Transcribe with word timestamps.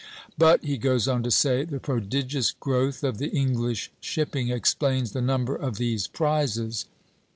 But," 0.35 0.63
he 0.63 0.79
goes 0.79 1.07
on 1.07 1.21
to 1.21 1.29
say, 1.29 1.63
"the 1.63 1.79
prodigious 1.79 2.49
growth 2.49 3.03
of 3.03 3.19
the 3.19 3.27
English 3.27 3.91
shipping 4.01 4.49
explains 4.49 5.11
the 5.11 5.21
number 5.21 5.55
of 5.55 5.77
these 5.77 6.07
prizes." 6.07 6.87